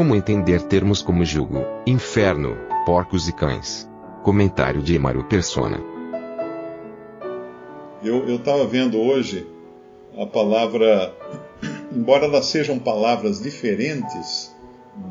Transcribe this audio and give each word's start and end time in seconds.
Como 0.00 0.16
entender 0.16 0.62
termos 0.62 1.02
como 1.02 1.26
jugo, 1.26 1.58
inferno, 1.86 2.56
porcos 2.86 3.28
e 3.28 3.34
cães? 3.34 3.86
Comentário 4.22 4.80
de 4.80 4.94
Emaro 4.94 5.24
Persona. 5.24 5.78
Eu 8.02 8.34
estava 8.34 8.66
vendo 8.66 8.98
hoje 8.98 9.46
a 10.16 10.24
palavra, 10.24 11.14
embora 11.94 12.24
elas 12.24 12.46
sejam 12.46 12.78
palavras 12.78 13.42
diferentes 13.42 14.50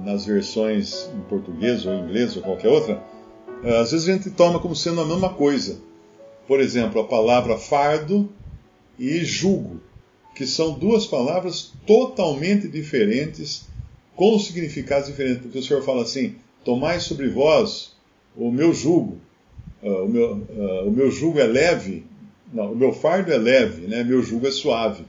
nas 0.03 0.25
versões 0.25 1.08
em 1.16 1.21
português 1.30 1.85
ou 1.85 1.94
inglês 1.94 2.35
ou 2.35 2.41
qualquer 2.41 2.69
outra, 2.69 2.99
às 3.80 3.91
vezes 3.91 4.09
a 4.09 4.13
gente 4.13 4.31
toma 4.31 4.59
como 4.59 4.75
sendo 4.75 5.02
a 5.02 5.05
mesma 5.05 5.30
coisa. 5.30 5.80
Por 6.47 6.59
exemplo, 6.59 6.99
a 6.99 7.05
palavra 7.05 7.59
fardo 7.59 8.27
e 8.97 9.23
jugo, 9.23 9.81
que 10.33 10.47
são 10.47 10.73
duas 10.73 11.05
palavras 11.05 11.73
totalmente 11.85 12.67
diferentes, 12.67 13.69
com 14.20 14.38
significados 14.38 15.08
diferentes. 15.08 15.42
Porque 15.42 15.59
o 15.59 15.64
Senhor 15.64 15.81
fala 15.81 16.02
assim: 16.02 16.36
Tomai 16.66 17.00
sobre 17.00 17.30
vós 17.30 17.94
o 18.36 18.52
meu 18.52 18.73
jugo, 18.73 19.17
uh, 19.81 20.03
o, 20.03 20.09
meu, 20.09 20.34
uh, 20.34 20.88
o 20.89 20.92
meu 20.92 21.09
jugo 21.09 21.39
é 21.39 21.45
leve, 21.45 22.03
não, 22.53 22.73
o 22.73 22.76
meu 22.76 22.92
fardo 22.92 23.31
é 23.31 23.38
leve, 23.38 23.88
né? 23.88 24.03
meu 24.03 24.22
jugo 24.22 24.45
é 24.45 24.52
suave. 24.52 25.06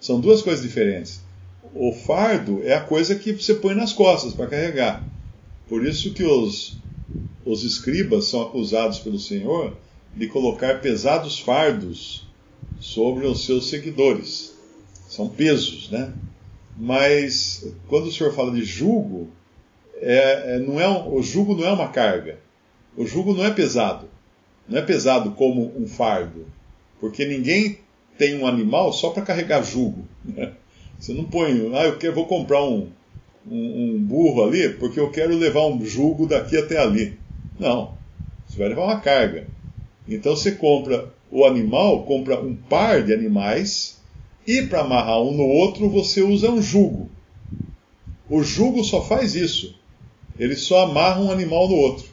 São 0.00 0.18
duas 0.18 0.40
coisas 0.40 0.64
diferentes. 0.64 1.20
O 1.74 1.92
fardo 1.92 2.62
é 2.64 2.74
a 2.74 2.80
coisa 2.80 3.14
que 3.14 3.32
você 3.32 3.54
põe 3.54 3.74
nas 3.74 3.92
costas 3.92 4.32
para 4.32 4.46
carregar. 4.46 5.06
Por 5.68 5.84
isso 5.84 6.14
que 6.14 6.24
os, 6.24 6.78
os 7.44 7.62
escribas 7.62 8.26
são 8.26 8.40
acusados 8.40 8.98
pelo 9.00 9.18
Senhor 9.18 9.76
de 10.14 10.28
colocar 10.28 10.80
pesados 10.80 11.38
fardos 11.38 12.26
sobre 12.80 13.26
os 13.26 13.44
seus 13.44 13.68
seguidores. 13.68 14.54
São 15.08 15.28
pesos, 15.28 15.90
né? 15.90 16.14
Mas 16.76 17.66
quando 17.88 18.06
o 18.06 18.12
Senhor 18.12 18.32
fala 18.34 18.52
de 18.52 18.64
jugo, 18.64 19.28
é, 19.96 20.56
é, 20.56 20.58
não 20.58 20.78
é 20.78 20.88
um, 20.88 21.14
o 21.14 21.22
jugo 21.22 21.54
não 21.54 21.66
é 21.66 21.72
uma 21.72 21.88
carga. 21.88 22.38
O 22.96 23.06
jugo 23.06 23.32
não 23.34 23.44
é 23.44 23.50
pesado. 23.50 24.08
Não 24.68 24.78
é 24.78 24.82
pesado 24.82 25.30
como 25.32 25.72
um 25.76 25.86
fardo. 25.86 26.46
Porque 27.00 27.24
ninguém 27.24 27.78
tem 28.18 28.38
um 28.38 28.46
animal 28.46 28.92
só 28.92 29.10
para 29.10 29.22
carregar 29.22 29.62
jugo. 29.62 30.04
Né? 30.24 30.52
Você 30.98 31.12
não 31.12 31.24
põe, 31.24 31.70
ah, 31.74 31.84
eu 31.84 31.98
quero, 31.98 32.14
vou 32.14 32.26
comprar 32.26 32.62
um, 32.64 32.88
um, 33.48 33.94
um, 33.94 33.98
burro 33.98 34.44
ali 34.44 34.70
porque 34.70 34.98
eu 34.98 35.10
quero 35.10 35.36
levar 35.36 35.66
um 35.66 35.84
jugo 35.84 36.26
daqui 36.26 36.56
até 36.56 36.78
ali. 36.78 37.18
Não, 37.58 37.94
você 38.46 38.58
vai 38.58 38.68
levar 38.68 38.84
uma 38.84 39.00
carga. 39.00 39.46
Então 40.08 40.34
você 40.34 40.52
compra 40.52 41.12
o 41.30 41.44
animal, 41.44 42.04
compra 42.04 42.40
um 42.40 42.54
par 42.54 43.02
de 43.02 43.12
animais 43.12 44.00
e 44.46 44.62
para 44.62 44.80
amarrar 44.80 45.20
um 45.20 45.32
no 45.32 45.44
outro 45.44 45.90
você 45.90 46.22
usa 46.22 46.50
um 46.50 46.62
jugo. 46.62 47.10
O 48.28 48.42
jugo 48.42 48.84
só 48.84 49.02
faz 49.02 49.34
isso. 49.34 49.74
Ele 50.38 50.54
só 50.54 50.84
amarra 50.84 51.20
um 51.20 51.30
animal 51.30 51.68
no 51.68 51.74
outro. 51.74 52.06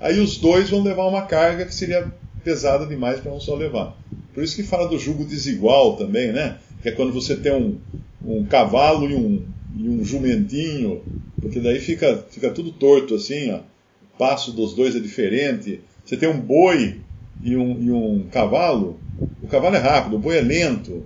Aí 0.00 0.18
os 0.18 0.36
dois 0.38 0.70
vão 0.70 0.82
levar 0.82 1.06
uma 1.06 1.22
carga 1.22 1.64
que 1.64 1.74
seria 1.74 2.12
pesada 2.42 2.86
demais 2.86 3.20
para 3.20 3.32
um 3.32 3.40
só 3.40 3.54
levar. 3.54 3.96
Por 4.34 4.42
isso 4.42 4.56
que 4.56 4.62
fala 4.62 4.88
do 4.88 4.98
jugo 4.98 5.24
desigual 5.24 5.96
também, 5.96 6.32
né? 6.32 6.58
Que 6.82 6.88
é 6.88 6.92
quando 6.92 7.12
você 7.12 7.36
tem 7.36 7.52
um, 7.52 7.78
um 8.24 8.44
cavalo 8.44 9.08
e 9.10 9.14
um, 9.14 9.44
e 9.76 9.88
um 9.88 10.04
jumentinho, 10.04 11.02
porque 11.40 11.60
daí 11.60 11.78
fica, 11.80 12.24
fica 12.30 12.50
tudo 12.50 12.72
torto 12.72 13.14
assim, 13.14 13.50
ó. 13.50 13.58
O 13.58 14.18
passo 14.18 14.52
dos 14.52 14.74
dois 14.74 14.96
é 14.96 15.00
diferente. 15.00 15.80
Você 16.04 16.16
tem 16.16 16.28
um 16.28 16.40
boi 16.40 17.00
e 17.42 17.56
um, 17.56 17.82
e 17.82 17.90
um 17.90 18.26
cavalo, 18.30 18.98
o 19.42 19.46
cavalo 19.46 19.76
é 19.76 19.78
rápido, 19.78 20.16
o 20.16 20.18
boi 20.18 20.38
é 20.38 20.42
lento. 20.42 21.04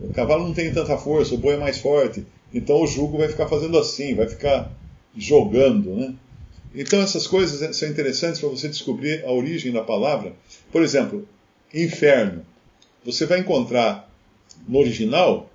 O 0.00 0.12
cavalo 0.12 0.46
não 0.46 0.54
tem 0.54 0.72
tanta 0.72 0.96
força, 0.96 1.34
o 1.34 1.38
boi 1.38 1.54
é 1.54 1.58
mais 1.58 1.78
forte. 1.78 2.24
Então 2.52 2.82
o 2.82 2.86
jugo 2.86 3.18
vai 3.18 3.28
ficar 3.28 3.48
fazendo 3.48 3.78
assim, 3.78 4.14
vai 4.14 4.28
ficar 4.28 4.70
jogando, 5.16 5.94
né? 5.94 6.14
Então 6.74 7.00
essas 7.00 7.26
coisas 7.26 7.76
são 7.76 7.88
interessantes 7.88 8.40
para 8.40 8.48
você 8.48 8.68
descobrir 8.68 9.24
a 9.24 9.32
origem 9.32 9.72
da 9.72 9.82
palavra. 9.82 10.32
Por 10.72 10.82
exemplo, 10.82 11.26
inferno. 11.72 12.44
Você 13.04 13.26
vai 13.26 13.40
encontrar 13.40 14.10
no 14.66 14.78
original 14.78 15.50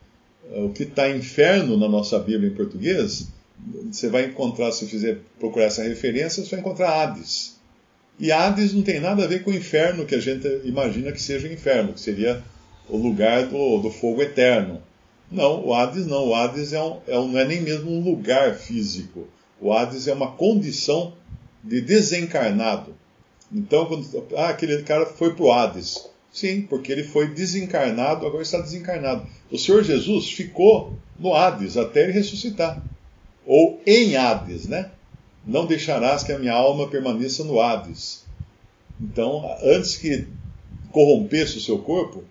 eh, 0.52 0.62
o 0.62 0.70
que 0.70 0.84
está 0.84 1.10
inferno 1.10 1.78
na 1.78 1.90
nossa 1.90 2.18
Bíblia 2.20 2.50
em 2.50 2.56
português. 2.56 3.28
Você 3.92 4.08
vai 4.08 4.26
encontrar, 4.26 4.72
se 4.72 4.86
fizer 4.86 5.20
procurar 5.38 5.66
essa 5.66 5.84
referência, 5.84 6.44
você 6.44 6.52
vai 6.52 6.60
encontrar 6.62 7.02
Hades. 7.02 7.58
E 8.18 8.32
Hades 8.32 8.74
não 8.74 8.82
tem 8.82 9.00
nada 9.00 9.24
a 9.24 9.28
ver 9.28 9.44
com 9.44 9.52
o 9.52 9.54
inferno 9.54 10.06
que 10.06 10.16
a 10.16 10.20
gente 10.20 10.48
imagina 10.64 11.12
que 11.12 11.22
seja 11.22 11.48
o 11.48 11.52
inferno, 11.52 11.94
que 11.94 12.00
seria 12.00 12.42
o 12.90 12.98
lugar 12.98 13.46
do, 13.46 13.78
do 13.80 13.92
fogo 13.92 14.22
eterno. 14.22 14.82
Não, 15.32 15.66
o 15.66 15.74
Hades 15.74 16.08
não. 16.08 16.28
O 16.28 16.36
Hades 16.36 16.74
é 16.74 16.82
um, 16.82 16.98
é 17.08 17.20
um, 17.20 17.28
não 17.28 17.40
é 17.40 17.46
nem 17.46 17.62
mesmo 17.62 17.92
um 17.92 18.04
lugar 18.04 18.56
físico. 18.56 19.28
O 19.62 19.72
Hades 19.72 20.08
é 20.08 20.14
uma 20.14 20.32
condição 20.32 21.14
de 21.64 21.82
desencarnado. 21.82 22.96
Então, 23.52 23.86
quando, 23.86 24.08
ah, 24.36 24.50
aquele 24.50 24.82
cara 24.84 25.06
foi 25.06 25.34
para 25.34 25.46
o 25.46 25.52
Hades. 25.52 26.08
Sim, 26.32 26.62
porque 26.62 26.92
ele 26.92 27.04
foi 27.04 27.28
desencarnado, 27.28 28.26
agora 28.26 28.44
está 28.44 28.60
desencarnado. 28.60 29.26
O 29.52 29.58
Senhor 29.58 29.84
Jesus 29.84 30.32
ficou 30.32 30.94
no 31.18 31.34
Hades 31.34 31.76
até 31.76 32.04
ele 32.04 32.12
ressuscitar. 32.14 32.82
Ou 33.46 33.82
em 33.86 34.16
Hades, 34.16 34.68
né? 34.68 34.92
Não 35.46 35.66
deixarás 35.66 36.24
que 36.24 36.32
a 36.32 36.38
minha 36.38 36.54
alma 36.54 36.88
permaneça 36.88 37.44
no 37.44 37.60
Hades. 37.60 38.24
Então, 39.02 39.44
antes 39.64 39.96
que 39.96 40.28
corrompesse 40.92 41.58
o 41.58 41.62
seu 41.62 41.80
corpo, 41.80 42.24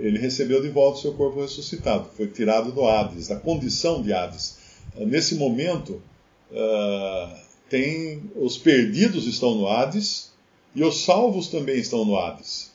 ele 0.00 0.18
recebeu 0.18 0.62
de 0.62 0.68
volta 0.68 0.98
o 0.98 1.02
seu 1.02 1.12
corpo 1.12 1.40
ressuscitado. 1.40 2.08
Foi 2.16 2.26
tirado 2.26 2.72
do 2.72 2.86
Hades, 2.86 3.28
da 3.28 3.36
condição 3.36 4.02
de 4.02 4.12
Hades. 4.12 4.58
Nesse 4.96 5.34
momento, 5.34 6.02
uh, 6.50 7.36
tem 7.68 8.22
os 8.34 8.56
perdidos 8.56 9.26
estão 9.26 9.54
no 9.54 9.68
Hades 9.68 10.32
e 10.74 10.82
os 10.82 11.04
salvos 11.04 11.48
também 11.48 11.78
estão 11.78 12.04
no 12.04 12.16
Hades. 12.16 12.70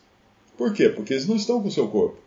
Por 0.57 0.73
quê? 0.73 0.87
Porque 0.87 1.13
eles 1.13 1.27
não 1.27 1.35
estão 1.35 1.61
com 1.61 1.67
o 1.67 1.71
seu 1.71 1.87
corpo. 1.87 2.17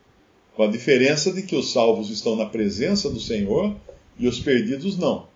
Com 0.54 0.64
a 0.64 0.66
diferença 0.66 1.32
de 1.32 1.42
que 1.42 1.54
os 1.54 1.72
salvos 1.72 2.10
estão 2.10 2.36
na 2.36 2.46
presença 2.46 3.08
do 3.08 3.20
Senhor 3.20 3.74
e 4.18 4.26
os 4.26 4.40
perdidos 4.40 4.98
não. 4.98 5.26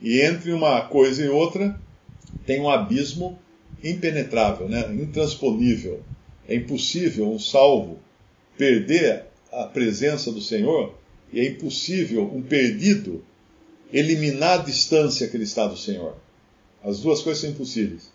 E 0.00 0.20
entre 0.20 0.52
uma 0.52 0.82
coisa 0.82 1.24
e 1.24 1.28
outra 1.28 1.80
tem 2.46 2.60
um 2.60 2.68
abismo 2.68 3.38
impenetrável, 3.82 4.68
né? 4.68 4.86
intransponível. 4.92 6.02
É 6.46 6.54
impossível 6.54 7.30
um 7.30 7.38
salvo 7.38 7.98
perder 8.58 9.24
a 9.52 9.64
presença 9.64 10.30
do 10.30 10.42
Senhor 10.42 10.94
e 11.32 11.40
é 11.40 11.46
impossível 11.46 12.30
um 12.34 12.42
perdido 12.42 13.24
eliminar 13.92 14.60
a 14.60 14.62
distância 14.62 15.28
que 15.28 15.36
ele 15.36 15.44
está 15.44 15.66
do 15.66 15.76
Senhor. 15.76 16.16
As 16.84 17.00
duas 17.00 17.22
coisas 17.22 17.40
são 17.40 17.50
impossíveis. 17.50 18.10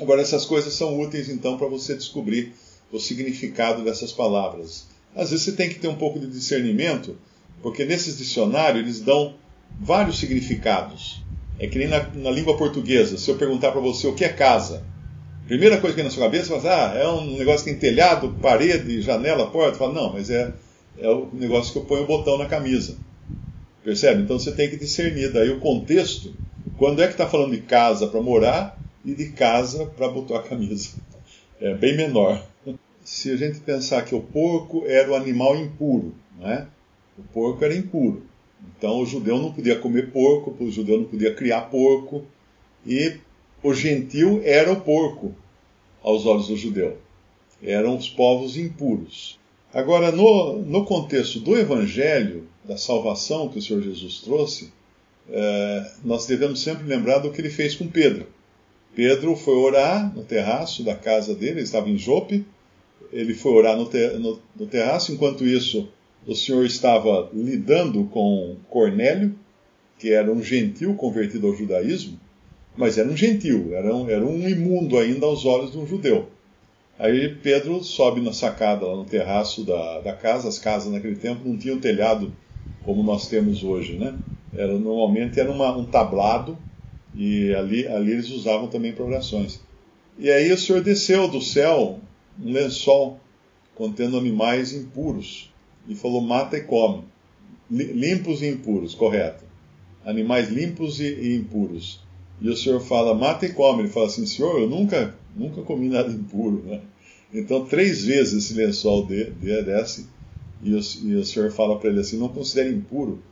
Agora, 0.00 0.20
essas 0.20 0.44
coisas 0.44 0.74
são 0.74 1.00
úteis 1.00 1.28
então 1.28 1.56
para 1.56 1.68
você 1.68 1.94
descobrir 1.94 2.52
o 2.92 2.98
significado 2.98 3.82
dessas 3.84 4.12
palavras. 4.12 4.86
Às 5.14 5.30
vezes 5.30 5.44
você 5.44 5.52
tem 5.52 5.68
que 5.68 5.78
ter 5.78 5.88
um 5.88 5.96
pouco 5.96 6.18
de 6.18 6.26
discernimento, 6.26 7.16
porque 7.62 7.84
nesses 7.84 8.18
dicionários 8.18 8.82
eles 8.82 9.00
dão 9.00 9.36
vários 9.80 10.18
significados. 10.18 11.22
É 11.58 11.68
que 11.68 11.78
nem 11.78 11.86
na, 11.86 12.02
na 12.14 12.30
língua 12.30 12.56
portuguesa, 12.56 13.16
se 13.16 13.30
eu 13.30 13.36
perguntar 13.36 13.70
para 13.70 13.80
você 13.80 14.06
o 14.08 14.14
que 14.14 14.24
é 14.24 14.28
casa, 14.28 14.84
primeira 15.46 15.80
coisa 15.80 15.94
que 15.94 16.02
vem 16.02 16.04
na 16.04 16.10
sua 16.10 16.24
cabeça, 16.24 16.54
você 16.54 16.60
fala, 16.60 16.92
ah, 16.92 16.98
é 16.98 17.08
um 17.08 17.36
negócio 17.36 17.64
que 17.64 17.70
tem 17.70 17.78
telhado, 17.78 18.36
parede, 18.40 19.00
janela, 19.00 19.50
porta. 19.50 19.78
Fala, 19.78 19.92
não, 19.92 20.12
mas 20.12 20.30
é, 20.30 20.52
é 20.98 21.08
o 21.08 21.28
negócio 21.32 21.72
que 21.72 21.78
eu 21.78 21.84
ponho 21.84 22.04
o 22.04 22.06
botão 22.06 22.38
na 22.38 22.46
camisa. 22.46 22.96
Percebe? 23.82 24.22
Então 24.22 24.38
você 24.38 24.52
tem 24.52 24.70
que 24.70 24.76
discernir 24.76 25.32
daí 25.32 25.50
o 25.50 25.60
contexto, 25.60 26.34
quando 26.78 27.02
é 27.02 27.06
que 27.06 27.12
está 27.12 27.26
falando 27.26 27.52
de 27.52 27.60
casa 27.60 28.06
para 28.06 28.20
morar 28.20 28.78
e 29.04 29.14
de 29.14 29.30
casa 29.30 29.86
para 29.86 30.08
botar 30.08 30.38
a 30.38 30.42
camisa. 30.42 30.90
É 31.60 31.74
bem 31.74 31.96
menor 31.96 32.42
se 33.04 33.30
a 33.30 33.36
gente 33.36 33.60
pensar 33.60 34.02
que 34.02 34.14
o 34.14 34.20
porco 34.20 34.84
era 34.86 35.10
o 35.10 35.14
animal 35.14 35.54
impuro, 35.56 36.14
não 36.38 36.50
é? 36.50 36.66
O 37.18 37.22
porco 37.22 37.62
era 37.62 37.76
impuro. 37.76 38.22
Então 38.76 38.98
o 38.98 39.06
judeu 39.06 39.38
não 39.38 39.52
podia 39.52 39.78
comer 39.78 40.10
porco, 40.10 40.56
o 40.58 40.70
judeu 40.70 40.98
não 40.98 41.04
podia 41.04 41.34
criar 41.34 41.62
porco, 41.62 42.24
e 42.86 43.18
o 43.64 43.72
gentil 43.72 44.42
era 44.44 44.70
o 44.70 44.82
porco 44.82 45.34
aos 46.02 46.26
olhos 46.26 46.48
do 46.48 46.56
judeu. 46.56 46.98
Eram 47.62 47.96
os 47.96 48.10
povos 48.10 48.58
impuros. 48.58 49.40
Agora, 49.72 50.12
no, 50.12 50.58
no 50.58 50.84
contexto 50.84 51.40
do 51.40 51.56
evangelho, 51.56 52.46
da 52.62 52.76
salvação 52.76 53.48
que 53.48 53.58
o 53.58 53.62
Senhor 53.62 53.82
Jesus 53.82 54.20
trouxe, 54.20 54.70
é, 55.30 55.92
nós 56.04 56.26
devemos 56.26 56.62
sempre 56.62 56.86
lembrar 56.86 57.20
do 57.20 57.30
que 57.30 57.40
ele 57.40 57.48
fez 57.48 57.74
com 57.74 57.88
Pedro. 57.88 58.26
Pedro 58.94 59.34
foi 59.34 59.56
orar 59.56 60.14
no 60.14 60.22
terraço 60.22 60.84
da 60.84 60.94
casa 60.94 61.34
dele, 61.34 61.52
ele 61.52 61.62
estava 61.62 61.88
em 61.88 61.96
Jope, 61.96 62.44
ele 63.10 63.32
foi 63.32 63.52
orar 63.52 63.78
no, 63.78 63.86
ter, 63.86 64.18
no, 64.20 64.38
no 64.54 64.66
terraço, 64.66 65.10
enquanto 65.10 65.46
isso 65.46 65.88
o 66.26 66.34
Senhor 66.34 66.66
estava 66.66 67.30
lidando 67.32 68.04
com 68.04 68.56
Cornélio, 68.68 69.34
que 69.98 70.12
era 70.12 70.30
um 70.30 70.42
gentil 70.42 70.94
convertido 70.94 71.46
ao 71.46 71.56
judaísmo, 71.56 72.20
mas 72.76 72.98
era 72.98 73.08
um 73.08 73.16
gentil, 73.16 73.74
era 73.74 73.94
um, 73.94 74.08
era 74.08 74.24
um 74.24 74.48
imundo 74.48 74.98
ainda 74.98 75.26
aos 75.26 75.44
olhos 75.44 75.72
de 75.72 75.78
um 75.78 75.86
judeu. 75.86 76.28
Aí 76.98 77.34
Pedro 77.42 77.82
sobe 77.82 78.20
na 78.20 78.32
sacada, 78.32 78.86
lá 78.86 78.96
no 78.96 79.04
terraço 79.04 79.64
da, 79.64 80.00
da 80.00 80.12
casa. 80.12 80.48
As 80.48 80.58
casas 80.58 80.92
naquele 80.92 81.16
tempo 81.16 81.48
não 81.48 81.56
tinham 81.56 81.78
telhado 81.78 82.32
como 82.84 83.02
nós 83.02 83.28
temos 83.28 83.64
hoje, 83.64 83.96
né? 83.96 84.14
Era, 84.52 84.78
normalmente 84.78 85.40
era 85.40 85.50
uma, 85.50 85.76
um 85.76 85.84
tablado 85.84 86.56
e 87.14 87.52
ali, 87.54 87.86
ali 87.86 88.12
eles 88.12 88.30
usavam 88.30 88.68
também 88.68 88.92
para 88.92 89.04
orações. 89.04 89.60
E 90.16 90.30
aí 90.30 90.52
o 90.52 90.58
Senhor 90.58 90.82
desceu 90.82 91.26
do 91.26 91.40
céu 91.40 91.98
um 92.40 92.52
lençol 92.52 93.18
contendo 93.74 94.16
animais 94.16 94.72
impuros 94.72 95.52
e 95.88 95.94
falou: 95.94 96.20
mata 96.20 96.56
e 96.56 96.62
come. 96.62 97.04
Limpos 97.68 98.42
e 98.42 98.46
impuros, 98.46 98.94
correto. 98.94 99.44
Animais 100.04 100.50
limpos 100.50 101.00
e, 101.00 101.06
e 101.06 101.36
impuros. 101.36 102.03
E 102.40 102.48
o 102.48 102.56
Senhor 102.56 102.80
fala: 102.80 103.14
mata 103.14 103.46
e 103.46 103.52
come. 103.52 103.82
Ele 103.82 103.88
fala 103.88 104.06
assim: 104.06 104.26
Senhor, 104.26 104.60
eu 104.60 104.68
nunca 104.68 105.14
nunca 105.36 105.62
comi 105.62 105.88
nada 105.88 106.10
impuro. 106.10 106.62
Né? 106.64 106.80
Então, 107.32 107.64
três 107.64 108.04
vezes 108.04 108.44
esse 108.44 108.54
lençol 108.54 109.06
de, 109.06 109.30
de, 109.30 109.62
desce 109.62 110.06
e 110.62 110.74
o, 110.74 110.80
e 111.02 111.14
o 111.16 111.24
Senhor 111.24 111.50
fala 111.50 111.78
para 111.78 111.90
ele 111.90 112.00
assim: 112.00 112.18
não 112.18 112.28
considere 112.28 112.70
impuro 112.70 113.22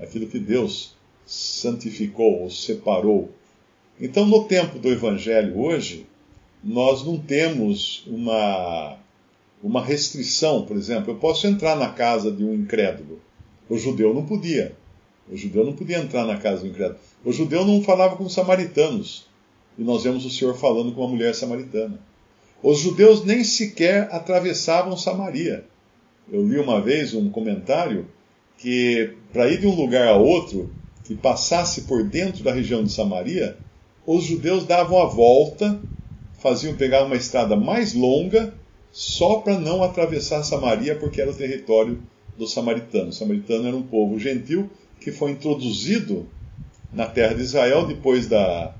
aquilo 0.00 0.26
que 0.26 0.38
Deus 0.38 0.94
santificou 1.24 2.42
ou 2.42 2.50
separou. 2.50 3.30
Então, 4.00 4.26
no 4.26 4.44
tempo 4.44 4.78
do 4.78 4.88
Evangelho 4.88 5.58
hoje, 5.58 6.06
nós 6.62 7.04
não 7.04 7.18
temos 7.18 8.04
uma, 8.06 8.98
uma 9.62 9.84
restrição, 9.84 10.64
por 10.64 10.76
exemplo, 10.76 11.12
eu 11.12 11.18
posso 11.18 11.46
entrar 11.46 11.76
na 11.76 11.90
casa 11.90 12.30
de 12.32 12.42
um 12.42 12.54
incrédulo. 12.54 13.20
O 13.68 13.78
judeu 13.78 14.12
não 14.12 14.26
podia. 14.26 14.76
O 15.30 15.36
judeu 15.36 15.64
não 15.64 15.72
podia 15.72 15.98
entrar 15.98 16.26
na 16.26 16.36
casa 16.36 16.62
do 16.62 16.68
incrédulo. 16.68 16.98
O 17.24 17.32
judeu 17.32 17.64
não 17.64 17.82
falava 17.82 18.16
com 18.16 18.24
os 18.24 18.34
samaritanos 18.34 19.26
e 19.78 19.82
nós 19.82 20.04
vemos 20.04 20.24
o 20.24 20.30
Senhor 20.30 20.54
falando 20.54 20.92
com 20.92 21.00
uma 21.00 21.10
mulher 21.10 21.34
samaritana. 21.34 21.98
Os 22.62 22.78
judeus 22.78 23.24
nem 23.24 23.42
sequer 23.42 24.08
atravessavam 24.12 24.96
Samaria. 24.96 25.64
Eu 26.30 26.46
li 26.46 26.58
uma 26.58 26.80
vez 26.80 27.14
um 27.14 27.28
comentário 27.30 28.06
que 28.58 29.14
para 29.32 29.48
ir 29.48 29.60
de 29.60 29.66
um 29.66 29.74
lugar 29.74 30.06
a 30.08 30.16
outro 30.16 30.70
que 31.04 31.16
passasse 31.16 31.82
por 31.82 32.04
dentro 32.04 32.44
da 32.44 32.52
região 32.52 32.84
de 32.84 32.92
Samaria, 32.92 33.56
os 34.06 34.22
judeus 34.24 34.64
davam 34.64 35.00
a 35.02 35.06
volta, 35.06 35.80
faziam 36.38 36.76
pegar 36.76 37.04
uma 37.04 37.16
estrada 37.16 37.56
mais 37.56 37.94
longa 37.94 38.54
só 38.92 39.36
para 39.36 39.58
não 39.58 39.82
atravessar 39.82 40.44
Samaria, 40.44 40.94
porque 40.94 41.20
era 41.20 41.30
o 41.30 41.34
território 41.34 42.00
dos 42.38 42.52
samaritanos. 42.52 43.16
O 43.16 43.18
samaritano 43.18 43.66
era 43.66 43.76
um 43.76 43.82
povo 43.82 44.18
gentil 44.18 44.70
que 45.02 45.12
foi 45.12 45.32
introduzido 45.32 46.28
na 46.92 47.06
terra 47.06 47.34
de 47.34 47.42
Israel 47.42 47.86
depois 47.86 48.26
da, 48.26 48.74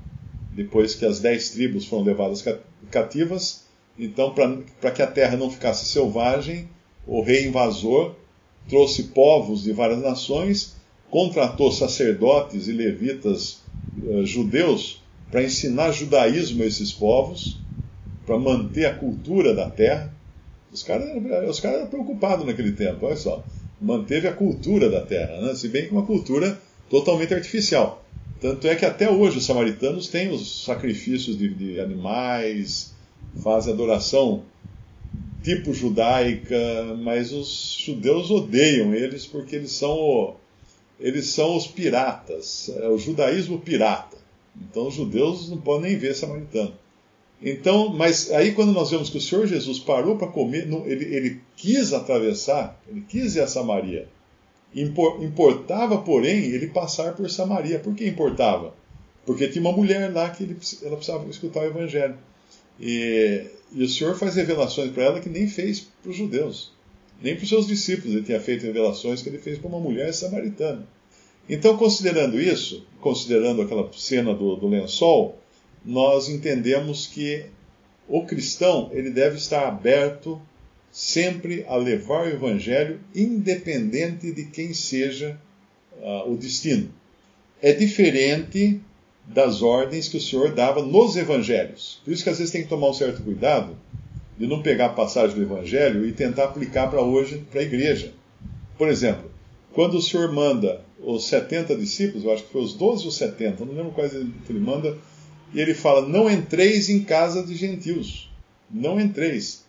depois 0.51 0.95
que 0.95 1.05
as 1.05 1.19
dez 1.19 1.49
tribos 1.49 1.85
foram 1.85 2.03
levadas 2.03 2.43
cativas. 2.89 3.63
Então, 3.97 4.33
para 4.79 4.91
que 4.91 5.01
a 5.01 5.07
terra 5.07 5.37
não 5.37 5.51
ficasse 5.51 5.85
selvagem, 5.85 6.69
o 7.05 7.21
rei 7.21 7.47
invasor 7.47 8.15
trouxe 8.67 9.03
povos 9.03 9.63
de 9.63 9.73
várias 9.73 10.01
nações, 10.01 10.75
contratou 11.09 11.71
sacerdotes 11.71 12.67
e 12.67 12.71
levitas 12.71 13.61
uh, 14.01 14.25
judeus 14.25 15.01
para 15.29 15.43
ensinar 15.43 15.91
judaísmo 15.91 16.63
a 16.63 16.65
esses 16.65 16.91
povos, 16.91 17.59
para 18.25 18.37
manter 18.37 18.85
a 18.85 18.95
cultura 18.95 19.53
da 19.53 19.69
terra. 19.69 20.13
Os 20.71 20.81
caras 20.81 21.07
os 21.49 21.59
cara 21.59 21.77
eram 21.77 21.87
preocupados 21.87 22.45
naquele 22.45 22.71
tempo, 22.71 23.05
olha 23.05 23.15
só. 23.15 23.43
Manteve 23.83 24.27
a 24.29 24.33
cultura 24.33 24.89
da 24.89 25.01
terra, 25.01 25.41
né? 25.41 25.53
se 25.53 25.67
bem 25.67 25.85
que 25.85 25.91
uma 25.91 26.05
cultura 26.05 26.57
totalmente 26.89 27.33
artificial. 27.33 28.03
Tanto 28.39 28.65
é 28.65 28.75
que 28.75 28.85
até 28.85 29.09
hoje 29.09 29.37
os 29.37 29.45
samaritanos 29.45 30.07
têm 30.07 30.31
os 30.31 30.63
sacrifícios 30.63 31.37
de, 31.37 31.53
de 31.53 31.79
animais, 31.81 32.93
fazem 33.43 33.73
adoração 33.73 34.43
tipo 35.43 35.73
judaica, 35.73 36.95
mas 37.03 37.33
os 37.33 37.77
judeus 37.85 38.31
odeiam 38.31 38.93
eles 38.93 39.27
porque 39.27 39.57
eles 39.57 39.71
são, 39.73 40.35
eles 40.97 41.25
são 41.27 41.55
os 41.57 41.67
piratas, 41.67 42.69
é 42.69 42.87
o 42.87 42.97
judaísmo 42.97 43.59
pirata. 43.59 44.17
Então 44.55 44.87
os 44.87 44.93
judeus 44.93 45.49
não 45.49 45.57
podem 45.57 45.91
nem 45.91 45.99
ver 45.99 46.15
samaritano. 46.15 46.73
Então, 47.43 47.89
mas 47.89 48.31
aí 48.31 48.53
quando 48.53 48.71
nós 48.71 48.89
vemos 48.89 49.09
que 49.09 49.17
o 49.17 49.21
Senhor 49.21 49.45
Jesus 49.45 49.77
parou 49.77 50.17
para 50.17 50.27
comer, 50.27 50.65
ele, 50.85 51.13
ele 51.13 51.41
quis 51.57 51.91
atravessar, 51.91 52.81
ele 52.87 53.01
quis 53.01 53.35
ir 53.35 53.41
a 53.41 53.47
Samaria. 53.47 54.07
Importava, 54.73 55.97
porém, 55.99 56.45
ele 56.45 56.67
passar 56.67 57.13
por 57.13 57.29
Samaria. 57.29 57.79
Por 57.79 57.93
que 57.93 58.07
importava? 58.07 58.73
Porque 59.25 59.47
tinha 59.47 59.61
uma 59.61 59.75
mulher 59.75 60.11
lá 60.11 60.29
que 60.29 60.43
ele, 60.43 60.57
ela 60.81 60.95
precisava 60.95 61.29
escutar 61.29 61.59
o 61.61 61.65
Evangelho. 61.65 62.17
E, 62.79 63.45
e 63.73 63.83
o 63.83 63.89
Senhor 63.89 64.15
faz 64.17 64.35
revelações 64.35 64.91
para 64.91 65.03
ela 65.03 65.19
que 65.19 65.29
nem 65.29 65.47
fez 65.47 65.81
para 66.01 66.09
os 66.09 66.17
judeus, 66.17 66.71
nem 67.21 67.35
para 67.35 67.43
os 67.43 67.49
seus 67.49 67.67
discípulos. 67.67 68.15
Ele 68.15 68.25
tinha 68.25 68.39
feito 68.39 68.65
revelações 68.65 69.21
que 69.21 69.27
ele 69.27 69.37
fez 69.37 69.59
para 69.59 69.67
uma 69.67 69.79
mulher 69.79 70.13
samaritana. 70.13 70.87
Então, 71.47 71.77
considerando 71.77 72.39
isso, 72.39 72.87
considerando 73.01 73.61
aquela 73.61 73.91
cena 73.93 74.33
do, 74.33 74.55
do 74.55 74.67
lençol, 74.67 75.37
nós 75.85 76.29
entendemos 76.29 77.07
que 77.07 77.45
o 78.07 78.25
cristão 78.25 78.89
ele 78.93 79.09
deve 79.09 79.37
estar 79.37 79.67
aberto 79.67 80.41
sempre 80.91 81.65
a 81.67 81.75
levar 81.75 82.25
o 82.25 82.29
Evangelho, 82.29 82.99
independente 83.15 84.31
de 84.31 84.45
quem 84.45 84.73
seja 84.73 85.39
uh, 85.97 86.31
o 86.31 86.37
destino. 86.37 86.89
É 87.61 87.73
diferente 87.73 88.79
das 89.25 89.61
ordens 89.61 90.07
que 90.07 90.17
o 90.17 90.21
Senhor 90.21 90.53
dava 90.53 90.83
nos 90.83 91.15
Evangelhos. 91.15 92.01
Por 92.03 92.13
isso 92.13 92.23
que 92.23 92.29
às 92.29 92.37
vezes 92.37 92.51
tem 92.51 92.63
que 92.63 92.69
tomar 92.69 92.89
um 92.89 92.93
certo 92.93 93.23
cuidado 93.23 93.75
de 94.37 94.45
não 94.45 94.61
pegar 94.61 94.87
a 94.87 94.89
passagem 94.89 95.35
do 95.35 95.41
Evangelho 95.41 96.05
e 96.05 96.11
tentar 96.11 96.45
aplicar 96.45 96.89
para 96.89 97.01
hoje, 97.01 97.43
para 97.51 97.61
a 97.61 97.63
igreja. 97.63 98.13
Por 98.77 98.87
exemplo, 98.87 99.31
quando 99.71 99.95
o 99.95 100.01
Senhor 100.01 100.31
manda 100.31 100.81
os 100.99 101.25
70 101.25 101.75
discípulos, 101.75 102.23
eu 102.23 102.33
acho 102.33 102.43
que 102.43 102.51
foi 102.51 102.61
os 102.61 102.73
12 102.73 103.05
ou 103.05 103.11
70, 103.11 103.65
não 103.65 103.73
lembro 103.73 103.91
quais 103.91 104.13
ele 104.13 104.59
manda, 104.59 104.97
e 105.53 105.59
ele 105.59 105.73
fala: 105.73 106.07
Não 106.07 106.29
entreis 106.29 106.89
em 106.89 107.03
casa 107.03 107.43
de 107.43 107.55
gentios. 107.55 108.29
Não 108.69 108.99
entreis. 108.99 109.63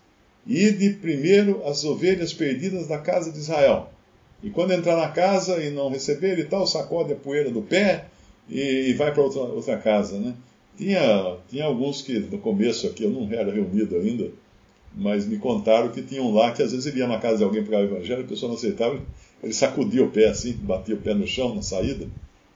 Ide 0.47 0.91
primeiro 0.95 1.63
as 1.67 1.85
ovelhas 1.85 2.33
perdidas 2.33 2.89
da 2.89 2.99
casa 2.99 3.31
de 3.31 3.39
Israel. 3.39 3.91
E 4.43 4.51
quando 4.51 4.73
entrar 4.73 4.97
na 4.97 5.09
casa 5.09 5.63
e 5.63 5.71
não 5.71 5.89
receber 5.89 6.39
e 6.39 6.45
tal, 6.45 6.67
sacode 6.67 7.13
a 7.13 7.17
poeira 7.17 7.51
do 7.51 7.63
pé 7.63 8.07
e, 8.49 8.93
vai 8.93 9.13
para 9.13 9.23
outra, 9.23 9.41
outra 9.41 9.79
casa. 9.79 10.19
Né? 10.19 10.35
Tinha, 10.77 11.37
tinha 11.49 11.65
alguns 11.65 12.03
que 12.03 12.19
no 12.19 12.39
começo 12.39 12.87
aqui, 12.87 13.05
eu 13.05 13.11
não 13.11 13.31
era 13.33 13.51
reunido 13.51 13.97
ainda, 13.97 14.31
mas 14.95 15.27
me 15.27 15.39
contaram 15.39 15.89
que 15.91 16.03
tinham 16.03 16.31
lá 16.33 16.53
que 16.53 16.63
às 16.63 16.73
vezes 16.73 16.87
ele 16.87 16.99
ia 16.99 17.09
na 17.09 17.19
casa 17.19 17.39
de 17.39 17.45
alguém 17.45 17.65
para 17.65 17.79
o 17.79 17.85
evangelho, 17.85 18.23
a 18.23 18.29
pessoa 18.29 18.49
não 18.49 18.57
aceitava, 18.57 19.01
ele 19.43 19.53
sacudia 19.55 20.05
o 20.05 20.11
pé 20.11 20.29
assim, 20.29 20.53
batia 20.53 20.95
o 20.95 20.99
pé 20.99 21.15
no 21.15 21.27
chão 21.27 21.55
na 21.55 21.63
saída, 21.63 22.07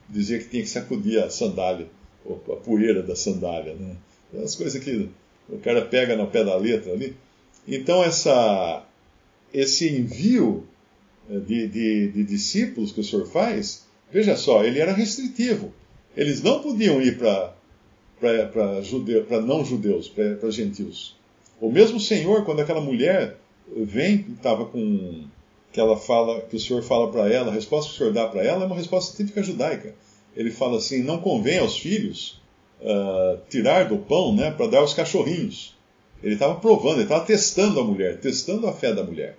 dizia 0.07 0.37
que 0.37 0.49
tinha 0.49 0.61
que 0.61 0.69
sacudir 0.69 1.23
a 1.23 1.29
sandália, 1.29 1.87
a 2.25 2.55
poeira 2.55 3.01
da 3.01 3.15
sandália. 3.15 3.73
Né? 3.75 3.95
As 4.43 4.55
coisas 4.55 4.81
que 4.83 5.09
o 5.47 5.57
cara 5.59 5.83
pega 5.83 6.15
no 6.15 6.27
pé 6.27 6.43
da 6.43 6.55
letra 6.55 6.93
ali. 6.93 7.15
Então, 7.67 8.03
essa, 8.03 8.83
esse 9.53 9.87
envio 9.89 10.65
eh, 11.29 11.39
de, 11.39 11.67
de, 11.67 12.11
de, 12.11 12.23
discípulos 12.23 12.91
que 12.91 13.01
o 13.01 13.03
Senhor 13.03 13.27
faz, 13.27 13.85
veja 14.11 14.35
só, 14.35 14.63
ele 14.63 14.79
era 14.79 14.93
restritivo. 14.93 15.73
Eles 16.15 16.41
não 16.41 16.61
podiam 16.61 17.01
ir 17.01 17.17
para 17.17 17.53
para 18.19 19.41
não 19.41 19.63
judeus, 19.63 20.09
para 20.09 20.51
gentios. 20.51 21.15
O 21.61 21.71
mesmo 21.71 22.01
Senhor, 22.01 22.43
quando 22.43 22.59
aquela 22.59 22.81
mulher 22.81 23.37
vem, 23.73 24.25
estava 24.35 24.65
com 24.65 25.23
que 25.71 25.79
ela 25.79 25.95
fala, 25.95 26.41
que 26.41 26.55
o 26.55 26.59
Senhor 26.59 26.81
fala 26.81 27.11
para 27.11 27.31
ela, 27.31 27.49
a 27.49 27.53
resposta 27.53 27.89
que 27.89 27.95
o 27.95 27.97
Senhor 27.97 28.13
dá 28.13 28.27
para 28.27 28.43
ela 28.43 28.63
é 28.63 28.65
uma 28.65 28.75
resposta 28.75 29.15
típica 29.15 29.43
judaica. 29.43 29.93
Ele 30.39 30.51
fala 30.51 30.77
assim: 30.77 31.03
não 31.03 31.19
convém 31.19 31.59
aos 31.59 31.77
filhos 31.77 32.41
uh, 32.79 33.37
tirar 33.49 33.89
do 33.89 33.97
pão, 33.97 34.33
né, 34.33 34.49
para 34.49 34.67
dar 34.67 34.79
aos 34.79 34.93
cachorrinhos. 34.93 35.75
Ele 36.23 36.35
estava 36.35 36.55
provando, 36.55 36.95
ele 36.95 37.03
estava 37.03 37.25
testando 37.25 37.77
a 37.77 37.83
mulher, 37.83 38.21
testando 38.21 38.65
a 38.65 38.71
fé 38.71 38.93
da 38.93 39.03
mulher. 39.03 39.37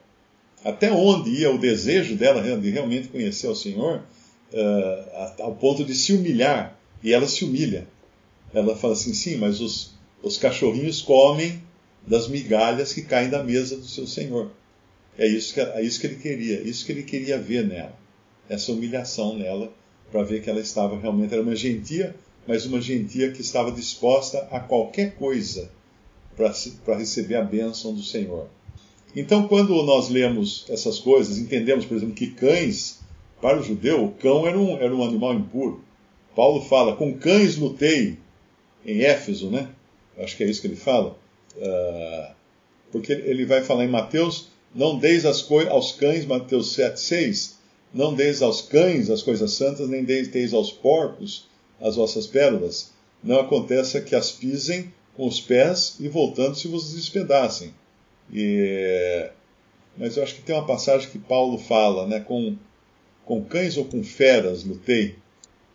Até 0.63 0.93
onde 0.93 1.31
ia 1.31 1.51
o 1.51 1.57
desejo 1.57 2.17
dela 2.17 2.43
de 2.43 2.69
realmente 2.69 3.09
conhecer 3.09 3.47
o 3.47 3.55
Senhor, 3.55 4.03
uh, 4.53 5.43
ao 5.43 5.55
ponto 5.55 5.83
de 5.87 5.95
se 5.95 6.13
humilhar. 6.13 6.79
E 7.03 7.15
ela 7.15 7.27
se 7.27 7.47
humilha. 7.47 7.89
Ela 8.53 8.77
fala 8.77 8.93
assim: 8.93 9.15
sim, 9.15 9.39
mas 9.39 9.59
os, 9.59 9.95
os 10.23 10.37
cachorrinhos 10.37 11.01
comem 11.01 11.63
das 12.07 12.29
migalhas 12.29 12.93
que 12.93 13.01
caem 13.01 13.31
da 13.31 13.43
mesa 13.43 13.75
do 13.75 13.87
seu 13.87 14.07
Senhor. 14.07 14.51
É 15.17 15.27
isso 15.27 15.55
que, 15.55 15.61
é 15.61 15.81
isso 15.81 15.99
que 15.99 16.07
ele 16.09 16.17
queria, 16.17 16.61
isso 16.61 16.85
que 16.85 16.93
ele 16.93 17.05
queria 17.05 17.39
ver 17.39 17.67
nela. 17.67 17.99
essa 18.51 18.71
humilhação 18.71 19.35
nela, 19.39 19.73
para 20.11 20.23
ver 20.23 20.43
que 20.43 20.51
ela 20.51 20.61
estava 20.61 20.99
realmente, 20.99 21.33
era 21.33 21.43
uma 21.43 21.57
gentia, 21.57 22.15
mas 22.47 22.67
uma 22.67 22.81
gentia 22.81 23.31
que 23.31 23.41
estava 23.41 23.71
disposta 23.71 24.49
a 24.51 24.59
qualquer 24.59 25.15
coisa 25.15 25.71
para 26.37 26.97
receber 26.97 27.37
a 27.37 27.43
bênção 27.43 27.95
do 27.95 28.03
Senhor. 28.03 28.49
Então, 29.15 29.47
quando 29.49 29.83
nós 29.83 30.09
lemos 30.09 30.65
essas 30.69 30.99
coisas, 30.99 31.39
entendemos, 31.39 31.85
por 31.85 31.97
exemplo, 31.97 32.15
que 32.15 32.29
cães, 32.29 33.01
para 33.41 33.59
o 33.59 33.63
judeu, 33.63 34.05
o 34.05 34.13
cão 34.13 34.47
era 34.47 34.59
um, 34.59 34.77
era 34.77 34.95
um 34.95 35.03
animal 35.03 35.35
impuro. 35.35 35.83
Paulo 36.35 36.63
fala, 36.63 36.97
com 36.97 37.15
cães 37.15 37.57
lutei, 37.57 38.19
em 38.87 39.01
Éfeso, 39.03 39.51
né? 39.51 39.69
Acho 40.19 40.37
que 40.37 40.45
é 40.45 40.47
isso 40.47 40.61
que 40.61 40.69
ele 40.69 40.77
fala. 40.77 41.19
Uh, 41.57 42.35
porque 42.93 43.13
ele 43.13 43.45
vai 43.45 43.63
falar 43.63 43.85
em 43.85 43.91
Mateus, 43.91 44.49
não 44.75 44.99
deis 44.99 45.25
as 45.27 45.47
aos 45.69 45.93
cães, 45.93 46.25
Mateus 46.25 46.73
7, 46.73 47.01
6, 47.01 47.59
não 47.93 48.15
deis 48.15 48.43
aos 48.43 48.63
cães 48.63 49.11
as 49.11 49.23
coisas 49.23 49.53
santas, 49.53 49.89
nem 49.89 50.05
deis 50.05 50.55
aos 50.55 50.71
porcos 50.71 51.49
as 51.81 51.97
vossas 51.97 52.27
pérolas. 52.27 52.93
Não 53.23 53.41
aconteça 53.41 54.01
que 54.01 54.15
as 54.15 54.31
pisem 54.31 54.93
com 55.17 55.27
os 55.27 55.41
pés 55.41 55.97
e 56.01 56.09
voltando-se 56.09 56.69
vos 56.69 56.95
despedassem. 56.95 57.75
E, 58.33 59.31
mas 59.97 60.17
eu 60.17 60.23
acho 60.23 60.37
que 60.37 60.43
tem 60.43 60.55
uma 60.55 60.67
passagem 60.67 61.11
que 61.11 61.19
Paulo 61.19 61.59
fala, 61.59 62.07
né, 62.07 62.21
com, 62.21 62.57
com 63.25 63.45
cães 63.45 63.77
ou 63.77 63.85
com 63.85 64.03
feras 64.03 64.65
lutei. 64.65 65.17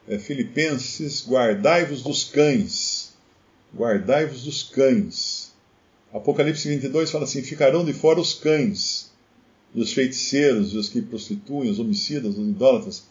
É, 0.08 0.18
Filipenses, 0.18 1.28
guardai-vos 1.28 2.02
dos 2.04 2.24
cães. 2.24 3.14
Guardai-vos 3.76 4.44
dos 4.44 4.64
cães. 4.64 5.54
Apocalipse 6.14 6.70
22 6.70 7.12
fala 7.12 7.26
assim: 7.26 7.44
ficarão 7.44 7.84
de 7.84 7.92
fora 7.92 8.22
os 8.22 8.34
cães, 8.34 9.12
e 9.75 9.82
os 9.82 9.91
feiticeiros, 9.91 10.74
e 10.74 10.77
os 10.77 10.88
que 10.88 11.01
prostituem, 11.01 11.70
os 11.70 11.79
homicidas, 11.79 12.38
os 12.38 12.48
idólatras. 12.48 13.03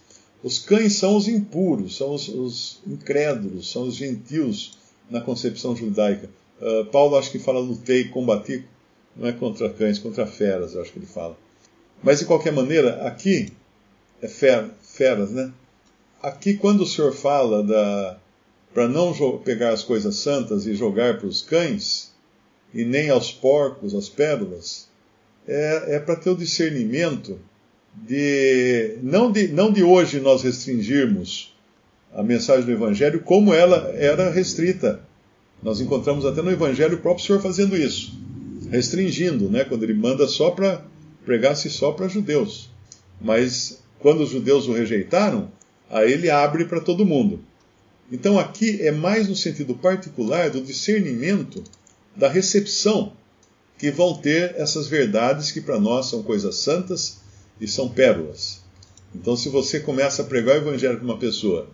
Os 0.42 0.58
cães 0.58 0.94
são 0.94 1.16
os 1.16 1.28
impuros, 1.28 1.96
são 1.96 2.14
os, 2.14 2.28
os 2.28 2.80
incrédulos, 2.86 3.70
são 3.70 3.82
os 3.82 3.94
gentios 3.94 4.78
na 5.10 5.20
concepção 5.20 5.76
judaica. 5.76 6.30
Uh, 6.60 6.86
Paulo 6.86 7.16
acho 7.16 7.30
que 7.30 7.38
fala 7.38 7.60
lutei, 7.60 8.08
combati, 8.08 8.64
não 9.14 9.28
é 9.28 9.32
contra 9.32 9.68
cães, 9.68 9.98
contra 9.98 10.26
feras, 10.26 10.74
acho 10.74 10.90
que 10.90 10.98
ele 10.98 11.06
fala. 11.06 11.36
Mas 12.02 12.20
de 12.20 12.24
qualquer 12.24 12.52
maneira, 12.52 13.06
aqui 13.06 13.52
é 14.22 14.28
fer, 14.28 14.70
feras, 14.82 15.30
né? 15.30 15.52
Aqui 16.22 16.54
quando 16.54 16.82
o 16.82 16.86
Senhor 16.86 17.12
fala 17.12 17.62
da 17.62 18.18
para 18.72 18.88
não 18.88 19.38
pegar 19.38 19.70
as 19.70 19.84
coisas 19.84 20.16
santas 20.16 20.66
e 20.66 20.74
jogar 20.74 21.18
para 21.18 21.28
os 21.28 21.40
cães, 21.40 22.12
e 22.72 22.84
nem 22.84 23.08
aos 23.08 23.30
porcos 23.30 23.94
as 23.94 24.08
pérolas, 24.08 24.88
é, 25.46 25.96
é 25.96 26.00
para 26.00 26.16
ter 26.16 26.30
o 26.30 26.36
discernimento 26.36 27.38
de 27.94 28.98
não, 29.02 29.30
de 29.30 29.48
não 29.48 29.72
de 29.72 29.82
hoje 29.82 30.18
nós 30.20 30.42
restringirmos 30.42 31.54
a 32.12 32.22
mensagem 32.22 32.64
do 32.64 32.72
Evangelho 32.72 33.20
como 33.20 33.52
ela 33.52 33.92
era 33.96 34.30
restrita. 34.30 35.00
Nós 35.62 35.80
encontramos 35.80 36.24
até 36.24 36.42
no 36.42 36.50
Evangelho 36.50 36.96
o 36.96 37.00
próprio 37.00 37.24
Senhor 37.24 37.40
fazendo 37.40 37.76
isso, 37.76 38.18
restringindo, 38.70 39.48
né, 39.48 39.64
quando 39.64 39.82
ele 39.82 39.94
manda 39.94 40.26
só 40.26 40.50
para 40.50 40.84
pregar-se 41.24 41.70
só 41.70 41.92
para 41.92 42.08
judeus. 42.08 42.70
Mas 43.20 43.82
quando 43.98 44.22
os 44.22 44.30
judeus 44.30 44.68
o 44.68 44.72
rejeitaram, 44.72 45.50
aí 45.88 46.12
ele 46.12 46.30
abre 46.30 46.66
para 46.66 46.80
todo 46.80 47.06
mundo. 47.06 47.40
Então 48.12 48.38
aqui 48.38 48.82
é 48.82 48.92
mais 48.92 49.28
no 49.28 49.34
sentido 49.34 49.74
particular 49.74 50.50
do 50.50 50.60
discernimento 50.60 51.64
da 52.14 52.28
recepção 52.28 53.12
que 53.84 53.90
vão 53.90 54.14
ter 54.14 54.54
essas 54.56 54.88
verdades 54.88 55.52
que 55.52 55.60
para 55.60 55.78
nós 55.78 56.06
são 56.06 56.22
coisas 56.22 56.56
santas 56.56 57.18
e 57.60 57.68
são 57.68 57.86
pérolas. 57.86 58.62
Então, 59.14 59.36
se 59.36 59.50
você 59.50 59.78
começa 59.78 60.22
a 60.22 60.24
pregar 60.24 60.54
o 60.54 60.58
evangelho 60.58 60.96
para 60.96 61.04
uma 61.04 61.18
pessoa, 61.18 61.68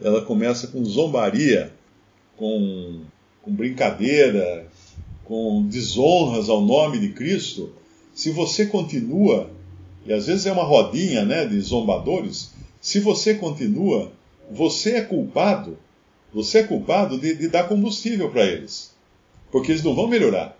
ela 0.00 0.22
começa 0.22 0.68
com 0.68 0.82
zombaria, 0.86 1.70
com, 2.38 3.02
com 3.42 3.52
brincadeira, 3.52 4.66
com 5.22 5.66
desonras 5.68 6.48
ao 6.48 6.62
nome 6.62 6.98
de 6.98 7.10
Cristo, 7.10 7.74
se 8.14 8.30
você 8.30 8.64
continua, 8.64 9.50
e 10.06 10.14
às 10.14 10.28
vezes 10.28 10.46
é 10.46 10.52
uma 10.52 10.64
rodinha 10.64 11.26
né, 11.26 11.44
de 11.44 11.60
zombadores, 11.60 12.52
se 12.80 13.00
você 13.00 13.34
continua, 13.34 14.12
você 14.50 14.92
é 14.92 15.02
culpado, 15.02 15.76
você 16.32 16.60
é 16.60 16.62
culpado 16.62 17.20
de, 17.20 17.34
de 17.34 17.48
dar 17.48 17.68
combustível 17.68 18.30
para 18.30 18.46
eles. 18.46 18.94
Porque 19.52 19.72
eles 19.72 19.84
não 19.84 19.94
vão 19.94 20.08
melhorar. 20.08 20.58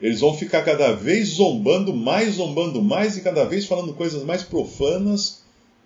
Eles 0.00 0.20
vão 0.20 0.34
ficar 0.36 0.62
cada 0.62 0.92
vez 0.92 1.28
zombando 1.28 1.94
mais, 1.94 2.36
zombando 2.36 2.80
mais 2.80 3.16
e 3.16 3.20
cada 3.20 3.44
vez 3.44 3.66
falando 3.66 3.92
coisas 3.92 4.24
mais 4.24 4.42
profanas, 4.42 5.42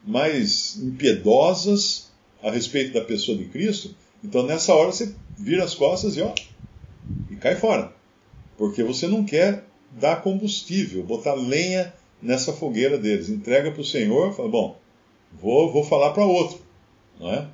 mais 0.06 0.76
impiedosas 0.76 2.10
a 2.42 2.50
respeito 2.50 2.92
da 2.92 3.00
pessoa 3.00 3.36
de 3.36 3.46
Cristo. 3.46 3.94
Então 4.22 4.44
nessa 4.44 4.72
hora 4.74 4.92
você 4.92 5.12
vira 5.36 5.64
as 5.64 5.74
costas 5.74 6.16
e 6.16 6.22
ó, 6.22 6.32
e 7.30 7.36
cai 7.36 7.56
fora. 7.56 7.92
Porque 8.56 8.84
você 8.84 9.08
não 9.08 9.24
quer 9.24 9.64
dar 10.00 10.22
combustível, 10.22 11.02
botar 11.02 11.34
lenha 11.34 11.92
nessa 12.22 12.52
fogueira 12.52 12.96
deles. 12.96 13.28
Entrega 13.28 13.72
para 13.72 13.80
o 13.80 13.84
Senhor, 13.84 14.32
fala, 14.32 14.48
bom, 14.48 14.78
vou, 15.40 15.72
vou 15.72 15.82
falar 15.82 16.10
para 16.12 16.24
outro. 16.24 16.58
Não 17.18 17.32
é? 17.32 17.48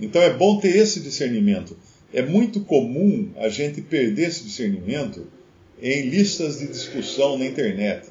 Então 0.00 0.22
é 0.22 0.32
bom 0.32 0.58
ter 0.58 0.74
esse 0.74 1.00
discernimento. 1.00 1.76
É 2.12 2.22
muito 2.22 2.60
comum 2.60 3.30
a 3.36 3.50
gente 3.50 3.82
perder 3.82 4.28
esse 4.28 4.44
discernimento 4.44 5.26
em 5.80 6.08
listas 6.08 6.58
de 6.58 6.68
discussão 6.68 7.38
na 7.38 7.46
internet. 7.46 8.08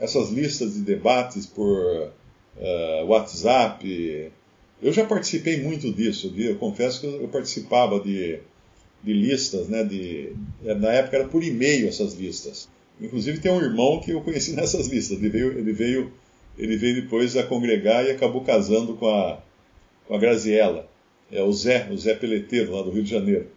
Essas 0.00 0.30
listas 0.30 0.74
de 0.74 0.80
debates 0.80 1.46
por 1.46 2.12
uh, 2.56 3.06
WhatsApp. 3.06 4.30
Eu 4.80 4.92
já 4.92 5.04
participei 5.04 5.60
muito 5.60 5.92
disso, 5.92 6.32
eu 6.36 6.56
confesso 6.56 7.00
que 7.00 7.06
eu 7.06 7.28
participava 7.28 7.98
de, 7.98 8.38
de 9.02 9.12
listas, 9.12 9.68
né, 9.68 9.82
de, 9.82 10.32
na 10.62 10.92
época 10.92 11.16
era 11.16 11.28
por 11.28 11.42
e-mail 11.42 11.88
essas 11.88 12.14
listas. 12.14 12.68
Inclusive 13.00 13.40
tem 13.40 13.50
um 13.50 13.60
irmão 13.60 14.00
que 14.00 14.12
eu 14.12 14.20
conheci 14.20 14.52
nessas 14.56 14.86
listas, 14.86 15.18
ele 15.18 15.30
veio, 15.30 15.58
ele 15.58 15.72
veio, 15.72 16.12
ele 16.56 16.76
veio 16.76 17.02
depois 17.02 17.36
a 17.36 17.42
congregar 17.42 18.06
e 18.06 18.12
acabou 18.12 18.42
casando 18.42 18.94
com 18.94 19.08
a, 19.08 19.42
com 20.06 20.14
a 20.14 20.18
Graziella 20.18 20.88
é 21.30 21.42
o 21.42 21.52
Zé, 21.52 21.88
o 21.90 21.96
Zé 21.96 22.14
Peleteiro, 22.14 22.72
lá 22.72 22.82
do 22.82 22.90
Rio 22.90 23.02
de 23.02 23.10
Janeiro. 23.10 23.48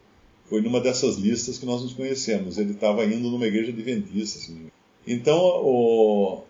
Foi 0.51 0.62
numa 0.62 0.81
dessas 0.81 1.15
listas 1.15 1.58
que 1.58 1.65
nós 1.65 1.81
nos 1.81 1.93
conhecemos. 1.93 2.58
Ele 2.58 2.74
estava 2.74 3.05
indo 3.05 3.31
numa 3.31 3.48
igreja 3.48 3.72
adventista. 3.72 4.38
Assim. 4.38 4.67
Então, 5.08 5.39
o, 5.39 6.43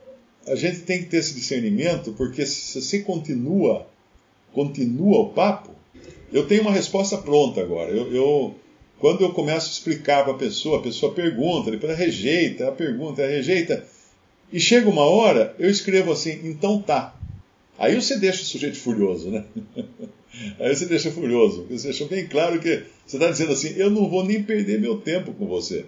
a 0.48 0.55
gente 0.55 0.79
tem 0.79 1.03
que 1.03 1.05
ter 1.05 1.17
esse 1.17 1.36
discernimento, 1.36 2.12
porque 2.13 2.43
se 2.43 2.81
você 2.81 3.01
continua, 3.01 3.86
continua 4.53 5.20
o 5.20 5.29
papo, 5.29 5.75
eu 6.34 6.48
tenho 6.48 6.63
uma 6.63 6.72
resposta 6.72 7.15
pronta 7.20 7.62
agora. 7.62 7.91
Eu, 7.91 8.12
eu 8.12 8.55
quando 8.98 9.22
eu 9.22 9.34
começo 9.34 9.67
a 9.67 9.72
explicar 9.72 10.24
para 10.24 10.34
a 10.34 10.38
pessoa, 10.38 10.79
a 10.79 10.81
pessoa 10.81 11.13
pergunta, 11.13 11.70
depois 11.70 11.91
ela 11.91 12.00
rejeita, 12.00 12.63
ela 12.63 12.72
pergunta, 12.72 13.22
ela 13.22 13.31
rejeita, 13.31 13.86
e 14.51 14.60
chega 14.60 14.89
uma 14.89 15.05
hora, 15.05 15.55
eu 15.60 15.70
escrevo 15.70 16.12
assim, 16.12 16.39
então 16.43 16.81
tá. 16.81 17.21
Aí 17.82 17.96
você 18.00 18.16
deixa 18.16 18.44
o 18.44 18.46
sujeito 18.46 18.78
furioso, 18.78 19.32
né? 19.32 19.44
Aí 20.60 20.76
você 20.76 20.86
deixa 20.86 21.10
furioso, 21.10 21.66
você 21.68 21.88
deixa 21.88 22.06
bem 22.06 22.28
claro 22.28 22.60
que 22.60 22.84
você 23.08 23.18
está 23.18 23.32
dizendo 23.32 23.54
assim: 23.54 23.74
eu 23.76 23.90
não 23.90 24.08
vou 24.08 24.24
nem 24.24 24.44
perder 24.44 24.80
meu 24.80 25.02
tempo 25.02 25.34
com 25.34 25.48
você. 25.48 25.88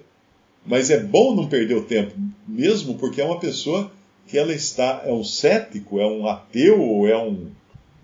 Mas 0.65 0.89
é 0.89 0.99
bom 0.99 1.35
não 1.35 1.47
perder 1.47 1.75
o 1.75 1.83
tempo, 1.83 2.15
mesmo 2.47 2.97
porque 2.97 3.21
é 3.21 3.23
uma 3.23 3.39
pessoa 3.39 3.91
que 4.25 4.39
ela 4.39 4.51
está, 4.51 5.03
é 5.05 5.13
um 5.13 5.23
cético, 5.23 5.99
é 5.99 6.07
um 6.07 6.25
ateu, 6.27 7.05
é 7.05 7.15
um, 7.15 7.51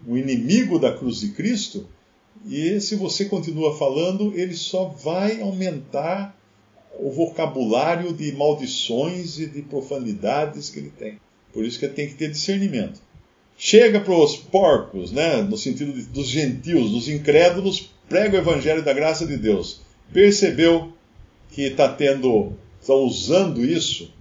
um 0.08 0.16
inimigo 0.16 0.78
da 0.78 0.96
cruz 0.96 1.22
de 1.22 1.30
Cristo, 1.30 1.88
e 2.46 2.80
se 2.80 2.96
você 2.96 3.26
continua 3.26 3.76
falando, 3.76 4.38
ele 4.38 4.56
só 4.56 4.86
vai 4.86 5.42
aumentar 5.42 6.38
o 7.00 7.10
vocabulário 7.10 8.14
de 8.14 8.32
maldições 8.34 9.40
e 9.40 9.48
de 9.48 9.64
profanidades 9.64 10.70
que 10.70 10.78
ele 10.78 10.92
tem. 10.96 11.20
Por 11.52 11.66
isso 11.66 11.80
que 11.80 11.88
tem 11.88 12.08
que 12.08 12.14
ter 12.14 12.30
discernimento. 12.30 13.09
Chega 13.62 14.00
para 14.00 14.16
os 14.16 14.38
porcos, 14.38 15.12
né, 15.12 15.42
no 15.42 15.58
sentido 15.58 15.92
de, 15.92 16.04
dos 16.04 16.28
gentios, 16.28 16.92
dos 16.92 17.10
incrédulos, 17.10 17.92
prega 18.08 18.38
o 18.38 18.40
evangelho 18.40 18.82
da 18.82 18.94
graça 18.94 19.28
de 19.28 19.36
Deus. 19.36 19.82
Percebeu 20.14 20.94
que 21.52 21.64
está 21.64 21.90
tendo, 21.90 22.54
estão 22.80 23.00
usando 23.00 23.62
isso, 23.62 24.14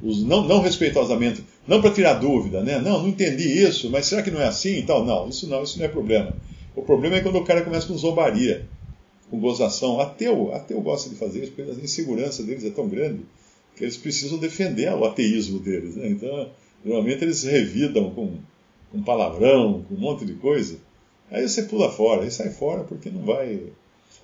não, 0.00 0.42
não 0.42 0.62
respeitosamente, 0.62 1.44
não 1.68 1.82
para 1.82 1.92
tirar 1.92 2.14
dúvida, 2.14 2.62
né? 2.62 2.78
Não, 2.78 3.02
não 3.02 3.08
entendi 3.08 3.46
isso, 3.46 3.90
mas 3.90 4.06
será 4.06 4.22
que 4.22 4.30
não 4.30 4.40
é 4.40 4.46
assim 4.46 4.78
e 4.78 4.82
tal? 4.84 5.04
Não, 5.04 5.28
isso 5.28 5.46
não, 5.46 5.62
isso 5.62 5.78
não 5.78 5.84
é 5.84 5.88
problema. 5.88 6.34
O 6.74 6.80
problema 6.80 7.16
é 7.16 7.20
quando 7.20 7.36
o 7.36 7.44
cara 7.44 7.60
começa 7.60 7.86
com 7.86 7.98
zombaria, 7.98 8.66
com 9.30 9.38
gozação. 9.38 10.00
Ateu, 10.00 10.54
ateu 10.54 10.80
gosta 10.80 11.10
de 11.10 11.16
fazer 11.16 11.42
isso, 11.42 11.52
porque 11.52 11.70
a 11.70 11.74
insegurança 11.74 12.42
deles 12.42 12.64
é 12.64 12.70
tão 12.70 12.88
grande 12.88 13.20
que 13.76 13.84
eles 13.84 13.98
precisam 13.98 14.38
defender 14.38 14.90
o 14.94 15.04
ateísmo 15.04 15.58
deles. 15.58 15.94
Né? 15.94 16.08
Então, 16.08 16.48
Normalmente 16.84 17.24
eles 17.24 17.42
revidam 17.42 18.10
com, 18.10 18.34
com 18.90 19.02
palavrão, 19.02 19.84
com 19.88 19.94
um 19.94 19.98
monte 19.98 20.24
de 20.24 20.34
coisa. 20.34 20.78
Aí 21.30 21.48
você 21.48 21.62
pula 21.62 21.90
fora, 21.90 22.22
aí 22.22 22.30
sai 22.30 22.50
fora 22.50 22.84
porque 22.84 23.10
não 23.10 23.22
vai. 23.22 23.60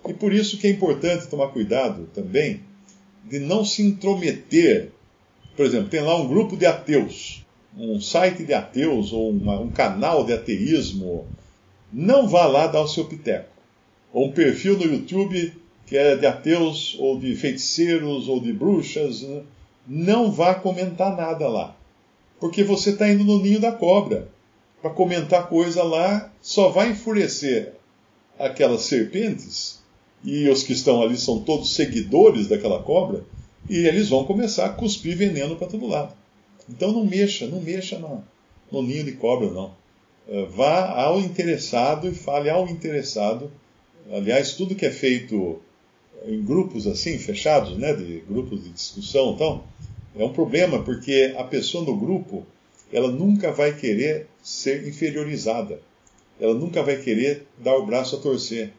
E 0.07 0.15
por 0.15 0.33
isso 0.33 0.59
que 0.59 0.67
é 0.67 0.71
importante 0.71 1.29
tomar 1.29 1.49
cuidado 1.49 2.09
também 2.15 2.61
de 3.25 3.39
não 3.39 3.65
se 3.65 3.83
intrometer. 3.83 4.91
Por 5.57 5.67
exemplo, 5.67 5.89
tem 5.89 6.01
lá 6.01 6.17
um 6.21 6.29
grupo 6.29 6.57
de 6.57 6.67
ateus. 6.67 7.45
um 7.77 8.01
site 8.01 8.45
de 8.45 8.55
ateus 8.55 9.13
ou 9.13 9.31
uma, 9.31 9.59
um 9.59 9.71
canal 9.71 10.25
de 10.25 10.33
ateísmo, 10.33 11.27
não 11.93 12.29
vá 12.29 12.47
lá 12.47 12.67
dar 12.67 12.83
o 12.83 12.89
seu 12.89 13.05
piteco. 13.05 13.51
Ou 14.13 14.29
um 14.29 14.33
perfil 14.33 14.77
no 14.77 14.85
YouTube 14.85 15.53
que 15.87 15.97
é 15.97 16.17
de 16.17 16.27
ateus 16.27 16.97
ou 16.99 17.19
de 17.19 17.35
feiticeiros 17.35 18.29
ou 18.29 18.41
de 18.41 18.53
bruxas, 18.53 19.23
né? 19.23 19.43
não 19.87 20.31
vá 20.33 20.55
comentar 20.55 21.15
nada 21.15 21.49
lá. 21.49 21.77
Porque 22.43 22.65
você 22.65 22.91
está 22.91 23.09
indo 23.09 23.23
no 23.23 23.41
ninho 23.41 23.61
da 23.61 23.71
cobra. 23.71 24.29
Para 24.81 24.91
comentar 24.91 25.49
coisa 25.49 25.85
lá, 25.85 26.29
só 26.43 26.71
vai 26.71 26.91
enfurecer 26.91 27.75
aquelas 28.37 28.83
serpentes, 28.83 29.81
e 30.25 30.49
os 30.49 30.65
que 30.65 30.73
estão 30.73 31.01
ali 31.01 31.17
são 31.17 31.39
todos 31.45 31.73
seguidores 31.73 32.49
daquela 32.49 32.83
cobra, 32.83 33.25
e 33.71 33.87
eles 33.87 34.09
vão 34.09 34.25
começar 34.25 34.67
a 34.67 34.71
cuspir 34.71 35.17
veneno 35.17 35.55
para 35.55 35.69
todo 35.69 35.87
lado. 35.87 36.15
Então 36.69 36.91
não 36.91 37.05
mexa, 37.05 37.47
não 37.47 37.61
mexa 37.61 37.97
no, 38.01 38.25
no 38.73 38.83
ninho 38.83 39.05
de 39.05 39.13
cobra, 39.13 39.49
não. 39.49 39.77
É, 40.29 40.45
vá 40.47 41.01
ao 41.01 41.21
interessado 41.21 42.09
e 42.09 42.13
fale 42.13 42.51
ao 42.51 42.67
interessado. 42.67 43.53
Aliás, 44.11 44.55
tudo 44.55 44.75
que 44.75 44.85
é 44.85 44.91
feito 44.91 45.63
em 46.27 46.43
grupos 46.43 46.89
assim, 46.89 47.17
fechados, 47.19 47.79
né, 47.79 47.93
de 47.93 48.25
grupos 48.29 48.65
de 48.65 48.71
discussão, 48.71 49.33
então, 49.35 49.63
é 50.17 50.25
um 50.25 50.33
problema 50.33 50.83
porque 50.83 51.35
a 51.37 51.45
pessoa 51.45 51.85
no 51.85 51.97
grupo, 51.97 52.47
ela 52.93 53.11
nunca 53.11 53.51
vai 53.51 53.75
querer 53.75 54.27
ser 54.43 54.87
inferiorizada. 54.87 55.81
Ela 56.41 56.55
nunca 56.55 56.83
vai 56.83 56.97
querer 56.97 57.47
dar 57.59 57.77
o 57.77 57.87
braço 57.87 58.17
a 58.17 58.19
torcer, 58.19 58.73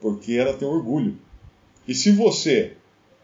porque 0.00 0.34
ela 0.34 0.54
tem 0.54 0.68
orgulho. 0.68 1.16
E 1.86 1.94
se 1.94 2.10
você 2.10 2.72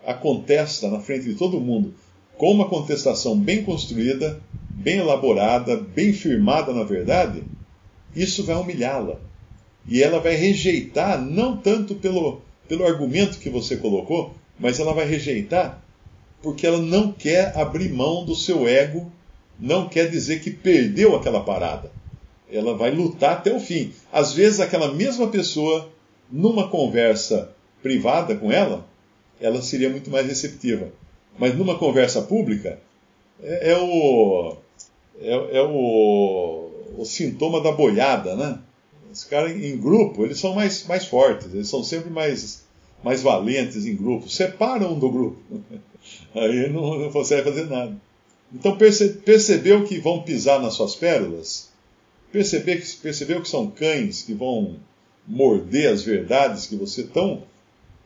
a 0.04 0.14
contesta 0.14 0.88
na 0.88 1.00
frente 1.00 1.24
de 1.26 1.34
todo 1.34 1.60
mundo 1.60 1.94
com 2.36 2.50
uma 2.50 2.68
contestação 2.68 3.38
bem 3.38 3.62
construída, 3.62 4.40
bem 4.70 4.98
elaborada, 4.98 5.76
bem 5.76 6.12
firmada 6.12 6.72
na 6.72 6.82
verdade, 6.82 7.42
isso 8.16 8.44
vai 8.44 8.56
humilhá-la. 8.56 9.20
E 9.86 10.02
ela 10.02 10.20
vai 10.20 10.34
rejeitar, 10.34 11.20
não 11.20 11.56
tanto 11.56 11.94
pelo, 11.96 12.40
pelo 12.68 12.86
argumento 12.86 13.38
que 13.38 13.50
você 13.50 13.76
colocou, 13.76 14.34
mas 14.58 14.80
ela 14.80 14.94
vai 14.94 15.06
rejeitar 15.06 15.82
porque 16.42 16.66
ela 16.66 16.78
não 16.78 17.12
quer 17.12 17.56
abrir 17.56 17.90
mão 17.92 18.24
do 18.24 18.34
seu 18.34 18.66
ego, 18.66 19.10
não 19.58 19.88
quer 19.88 20.10
dizer 20.10 20.40
que 20.40 20.50
perdeu 20.50 21.14
aquela 21.14 21.44
parada. 21.44 21.90
Ela 22.50 22.76
vai 22.76 22.90
lutar 22.90 23.34
até 23.34 23.54
o 23.54 23.60
fim. 23.60 23.92
Às 24.12 24.32
vezes, 24.32 24.60
aquela 24.60 24.92
mesma 24.92 25.28
pessoa, 25.28 25.88
numa 26.30 26.68
conversa 26.68 27.54
privada 27.82 28.34
com 28.34 28.50
ela, 28.50 28.86
ela 29.40 29.62
seria 29.62 29.88
muito 29.88 30.10
mais 30.10 30.26
receptiva. 30.26 30.92
Mas 31.38 31.56
numa 31.56 31.78
conversa 31.78 32.22
pública, 32.22 32.78
é, 33.42 33.72
é 33.72 33.78
o, 33.78 34.56
é, 35.20 35.58
é, 35.58 35.62
o, 35.62 36.70
o 36.98 37.04
sintoma 37.04 37.60
da 37.60 37.72
boiada, 37.72 38.36
né? 38.36 38.58
Os 39.10 39.24
caras 39.24 39.52
em 39.52 39.76
grupo, 39.76 40.24
eles 40.24 40.38
são 40.38 40.54
mais, 40.54 40.86
mais 40.86 41.04
fortes, 41.04 41.52
eles 41.52 41.68
são 41.68 41.84
sempre 41.84 42.10
mais, 42.10 42.64
mais 43.02 43.22
valentes 43.22 43.86
em 43.86 43.94
grupo. 43.94 44.28
Separam 44.28 44.98
do 44.98 45.10
grupo. 45.10 45.38
Aí 46.34 46.68
não, 46.68 46.98
não 46.98 47.10
consegue 47.10 47.44
fazer 47.44 47.66
nada. 47.66 47.96
Então 48.54 48.76
perce, 48.76 49.08
percebeu 49.10 49.84
que 49.84 49.98
vão 49.98 50.22
pisar 50.22 50.60
nas 50.60 50.74
suas 50.74 50.94
pérolas? 50.94 51.70
Percebeu 52.30 52.80
que, 52.80 52.96
percebeu 52.96 53.40
que 53.40 53.48
são 53.48 53.70
cães 53.70 54.22
que 54.22 54.34
vão 54.34 54.76
morder 55.26 55.92
as 55.92 56.02
verdades 56.02 56.66
que 56.66 56.76
você 56.76 57.04
tão, 57.04 57.44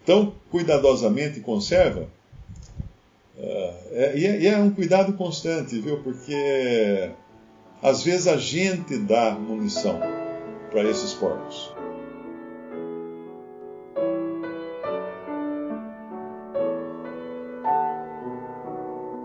tão 0.05 0.35
cuidadosamente 0.50 1.41
conserva? 1.41 2.09
Uh, 3.37 3.75
é, 3.93 4.19
e, 4.19 4.26
é, 4.26 4.41
e 4.41 4.47
é 4.47 4.57
um 4.59 4.71
cuidado 4.71 5.12
constante, 5.12 5.79
viu? 5.79 6.03
Porque 6.03 7.11
às 7.83 8.03
vezes 8.03 8.26
a 8.26 8.37
gente 8.37 8.97
dá 8.99 9.33
munição 9.33 10.00
para 10.71 10.88
esses 10.88 11.12
porcos. 11.12 11.75